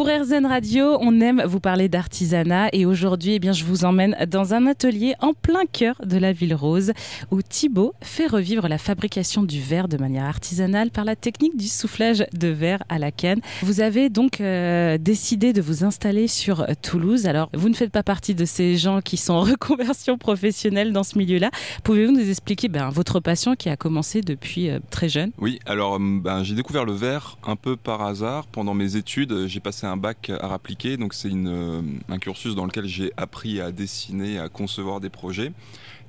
[0.00, 4.16] Pour RZN Radio, on aime vous parler d'artisanat et aujourd'hui, eh bien, je vous emmène
[4.30, 6.92] dans un atelier en plein cœur de la ville rose
[7.30, 11.68] où Thibaut fait revivre la fabrication du verre de manière artisanale par la technique du
[11.68, 13.42] soufflage de verre à la canne.
[13.60, 17.26] Vous avez donc euh, décidé de vous installer sur Toulouse.
[17.26, 21.04] Alors, vous ne faites pas partie de ces gens qui sont en reconversion professionnelle dans
[21.04, 21.50] ce milieu-là.
[21.84, 25.32] Pouvez-vous nous expliquer ben, votre passion qui a commencé depuis euh, très jeune?
[25.36, 29.46] Oui, alors ben, j'ai découvert le verre un peu par hasard pendant mes études.
[29.46, 33.72] J'ai passé bac à appliqué, donc c'est euh, un cursus dans lequel j'ai appris à
[33.72, 35.52] dessiner, à concevoir des projets.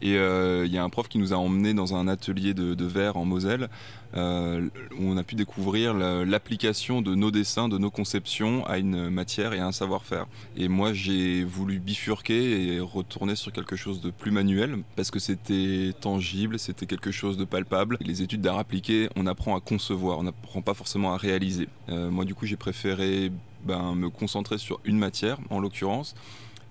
[0.03, 2.85] Et euh, il y a un prof qui nous a emmenés dans un atelier de,
[2.85, 3.69] verre en Moselle
[4.15, 4.67] euh,
[4.97, 9.53] où on a pu découvrir l'application de nos dessins, de nos conceptions à une matière
[9.53, 10.25] et à un savoir-faire.
[10.57, 15.19] Et moi j'ai voulu bifurquer et retourner sur quelque chose de plus manuel parce que
[15.19, 17.97] c'était tangible, c'était quelque chose de palpable.
[18.01, 21.69] Les études d'art appliqué, on apprend à concevoir, on n'apprend pas forcément à réaliser.
[21.87, 23.31] moi du coup j'ai préféré
[23.65, 26.15] ben, me concentrer sur une matière en l'occurrence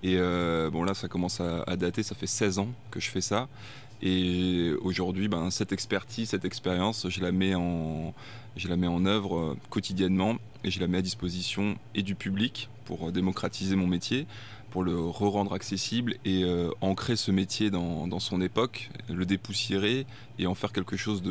[0.03, 3.21] et euh, bon là ça commence à, dater, ça fait 16 ans que je fais
[3.21, 3.47] ça.
[4.03, 8.15] Et aujourd'hui, ben, cette expertise, cette expérience, je la mets en,
[8.55, 12.15] je la mets en œuvre euh, quotidiennement et je la mets à disposition et du
[12.15, 14.27] public pour euh, démocratiser mon métier,
[14.71, 20.07] pour le re-rendre accessible et euh, ancrer ce métier dans, dans, son époque, le dépoussiérer
[20.39, 21.21] et en faire quelque chose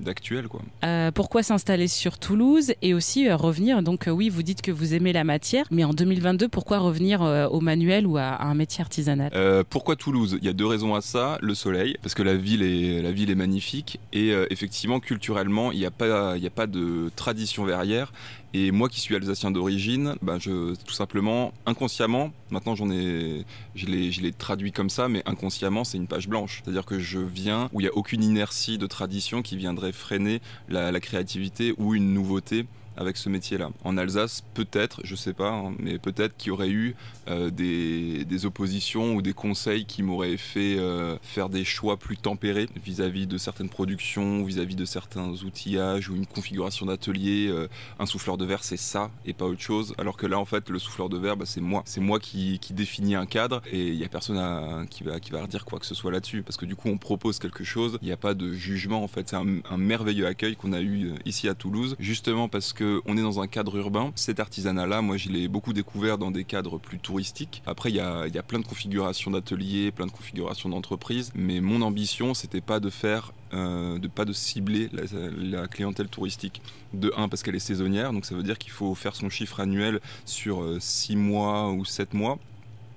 [0.00, 0.46] d'actuel.
[0.84, 3.82] Euh, pourquoi s'installer sur Toulouse et aussi euh, revenir?
[3.82, 7.60] Donc oui, vous dites que vous aimez la matière, mais en 2022, pourquoi revenir au
[7.60, 9.30] manuel ou à, un métier artisanal?
[9.70, 10.36] Pourquoi Toulouse?
[10.40, 11.38] Il y a deux raisons à ça.
[11.40, 15.78] Le soleil, parce que la ville est, la ville est magnifique et effectivement, culturellement, il
[15.78, 18.12] n'y a, pas, il a pas de tradition verrière.
[18.54, 23.86] Et moi qui suis alsacien d'origine, ben je, tout simplement, inconsciemment, maintenant j'en ai, je
[23.86, 26.62] l'ai traduit comme ça, mais inconsciemment c'est une page blanche.
[26.62, 30.40] C'est-à-dire que je viens où il n'y a aucune inertie de tradition qui viendrait freiner
[30.68, 33.70] la créativité ou une nouveauté avec ce métier-là.
[33.84, 36.94] En Alsace, peut-être, je sais pas, hein, mais peut-être qu'il y aurait eu
[37.28, 42.68] euh, des, oppositions ou des conseils qui m'auraient fait euh, faire des choix plus tempérés
[42.84, 47.46] vis-à-vis de certaines productions, vis-à-vis de certains outillages ou une configuration d'atelier.
[47.48, 47.68] Euh,
[48.00, 49.94] un souffleur de verre, c'est ça et pas autre chose.
[49.96, 51.82] Alors que là, en fait, le souffleur de verre, bah, c'est moi.
[51.84, 55.30] C'est moi qui, qui définis un cadre et il n'y a personne qui, va, qui
[55.30, 56.42] va redire quoi que ce soit là-dessus.
[56.42, 59.04] Parce que du coup, on propose quelque chose, il n'y a pas de jugement.
[59.04, 62.72] En fait, c'est un, un merveilleux accueil qu'on a eu ici à Toulouse, justement parce
[62.72, 64.12] que on est dans un cadre urbain.
[64.14, 67.62] Cet artisanat-là, moi, je l'ai beaucoup découvert dans des cadres plus touristiques.
[67.66, 72.34] Après, il y a, plein de configurations d'ateliers, plein de configurations d'entreprises, mais mon ambition,
[72.34, 76.62] c'était pas de faire euh, de pas de cibler la, clientèle touristique.
[76.94, 79.60] De 1 parce qu'elle est saisonnière, donc ça veut dire qu'il faut faire son chiffre
[79.60, 82.38] annuel sur 6 euh, mois ou 7 mois.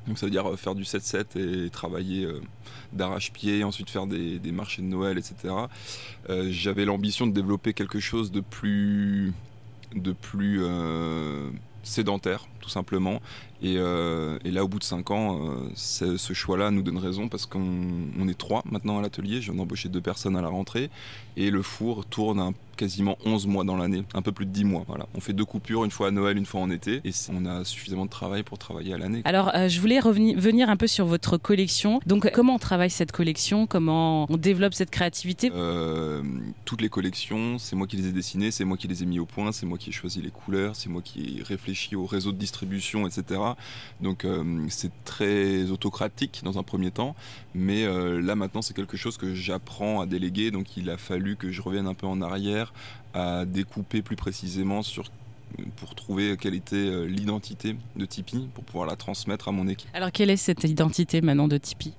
[0.08, 2.28] Donc ça veut dire euh, faire du 7-7 et travailler
[2.94, 5.54] d'arrache-pied, ensuite faire des, marchés de Noël, etc.
[6.50, 9.34] J'avais l'ambition de développer quelque chose de plus
[9.96, 11.50] de plus euh,
[11.84, 13.22] sédentaire, tout simplement.
[13.62, 17.46] Et, euh, là, au bout de 5 ans, euh, ce choix-là nous donne raison parce
[17.46, 19.42] qu'on est trois maintenant à l'atelier.
[19.42, 20.90] Je viens d'embaucher deux personnes à la rentrée.
[21.38, 24.66] Et le four tourne un quasiment 11 mois dans l'année, un peu plus de 10
[24.66, 24.84] mois.
[24.88, 25.08] Voilà.
[25.16, 27.64] On fait deux coupures, une fois à Noël, une fois en été, et on a
[27.66, 29.22] suffisamment de travail pour travailler à l'année.
[29.26, 32.00] Alors, euh, je voulais revenir venir un peu sur votre collection.
[32.06, 33.68] Donc, comment on travaille cette collection?
[33.68, 35.52] Comment on développe cette créativité?
[35.54, 36.22] Euh,
[36.66, 39.20] Toutes les collections, c'est moi qui les ai dessinées, c'est moi qui les ai mis
[39.20, 42.06] au point, c'est moi qui ai choisi les couleurs, c'est moi qui ai réfléchi au
[42.06, 43.42] réseau de distribution, etc.
[44.02, 47.16] Donc, euh, c'est très autocratique dans un premier temps,
[47.54, 51.52] mais là maintenant, c'est quelque chose que j'apprends à déléguer, donc il a fallu que
[51.52, 52.65] je revienne un peu en arrière
[53.14, 55.06] à découper plus précisément sur
[55.78, 59.90] pour trouver quelle était euh, l'identité de Tipeee pour pouvoir la transmettre à mon équipe.
[59.94, 61.94] Alors quelle est cette identité maintenant de Tipeee?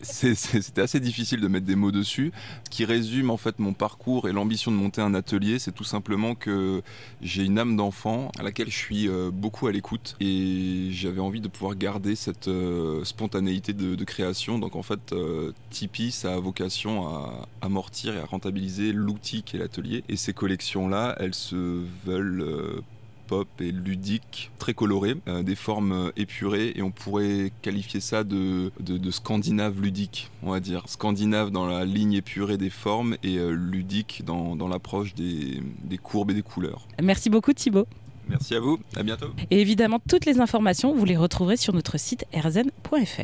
[0.00, 2.32] C'était assez difficile de mettre des mots dessus.
[2.64, 5.84] Ce qui résume en fait mon parcours et l'ambition de monter un atelier, c'est tout
[5.84, 6.82] simplement que
[7.20, 11.40] j'ai une âme d'enfant à laquelle je suis euh, beaucoup à l'écoute et j'avais envie
[11.40, 14.58] de pouvoir garder cette euh, spontanéité de, création.
[14.58, 19.56] Donc en fait, euh, Tipeee, ça a vocation à amortir et à rentabiliser l'outil qui
[19.56, 20.02] est l'atelier.
[20.08, 22.82] Et ces collections-là, elles se veulent
[23.28, 28.24] pop et ludique, très coloré, euh, des formes euh, épurées et on pourrait qualifier ça
[28.24, 30.82] de, de, scandinave ludique, on va dire.
[30.86, 35.98] Scandinave dans la ligne épurée des formes et euh, ludique dans, dans l'approche des, des
[35.98, 36.88] courbes et des couleurs.
[37.02, 37.86] Merci beaucoup Thibaut.
[38.28, 39.28] Merci à vous, à bientôt.
[39.50, 43.22] Et évidemment, toutes les informations, vous les retrouverez sur notre site rzn.fr.